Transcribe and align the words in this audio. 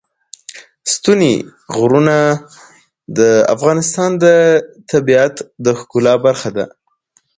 ستوني 0.93 1.33
غرونه 1.79 2.17
د 3.17 3.19
افغانستان 3.55 4.09
د 4.23 4.25
طبیعت 4.91 5.35
د 5.65 5.67
ښکلا 5.79 6.13
برخه 6.25 6.49
ده. 6.57 6.65